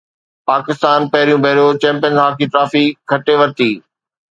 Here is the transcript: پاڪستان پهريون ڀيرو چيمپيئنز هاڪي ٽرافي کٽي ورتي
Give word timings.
پاڪستان 0.49 0.99
پهريون 1.11 1.41
ڀيرو 1.45 1.67
چيمپيئنز 1.81 2.17
هاڪي 2.23 2.45
ٽرافي 2.51 2.85
کٽي 3.09 3.33
ورتي 3.39 3.71